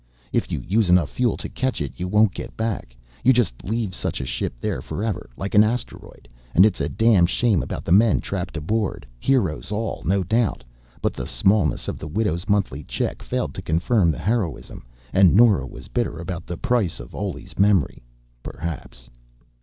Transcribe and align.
If 0.33 0.51
you 0.51 0.61
use 0.67 0.89
enough 0.89 1.11
fuel 1.11 1.37
to 1.37 1.47
catch 1.47 1.79
it, 1.79 1.91
you 1.99 2.07
won't 2.07 2.33
get 2.33 2.57
back. 2.57 2.97
You 3.23 3.33
just 3.33 3.63
leave 3.63 3.93
such 3.93 4.19
a 4.19 4.25
ship 4.25 4.55
there 4.59 4.81
forever, 4.81 5.29
like 5.37 5.53
an 5.53 5.63
asteroid, 5.63 6.27
and 6.55 6.65
it's 6.65 6.81
a 6.81 6.89
damn 6.89 7.27
shame 7.27 7.61
about 7.61 7.85
the 7.85 7.91
men 7.91 8.19
trapped 8.19 8.57
aboard. 8.57 9.05
Heroes 9.19 9.71
all, 9.71 10.01
no 10.03 10.23
doubt 10.23 10.63
but 11.03 11.13
the 11.13 11.27
smallness 11.27 11.87
of 11.87 11.99
the 11.99 12.07
widow's 12.07 12.49
monthly 12.49 12.83
check 12.83 13.21
failed 13.21 13.53
to 13.53 13.61
confirm 13.61 14.09
the 14.09 14.17
heroism, 14.17 14.87
and 15.13 15.35
Nora 15.35 15.67
was 15.67 15.87
bitter 15.87 16.17
about 16.17 16.47
the 16.47 16.57
price 16.57 16.99
of 16.99 17.13
Oley's 17.13 17.59
memory, 17.59 18.01
perhaps. 18.41 19.07